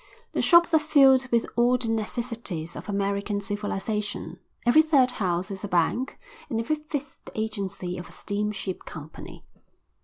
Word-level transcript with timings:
The 0.31 0.41
shops 0.41 0.73
are 0.73 0.79
filled 0.79 1.27
with 1.29 1.45
all 1.55 1.77
the 1.77 1.89
necessities 1.89 2.75
of 2.75 2.89
American 2.89 3.39
civilisation. 3.39 4.39
Every 4.65 4.81
third 4.81 5.11
house 5.11 5.51
is 5.51 5.63
a 5.63 5.67
bank 5.67 6.17
and 6.49 6.59
every 6.59 6.77
fifth 6.77 7.19
the 7.25 7.39
agency 7.39 7.99
of 7.99 8.07
a 8.07 8.11
steamship 8.11 8.83
company. 8.83 9.45